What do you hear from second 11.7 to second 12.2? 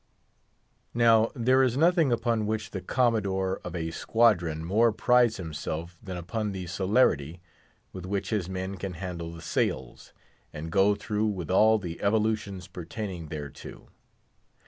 the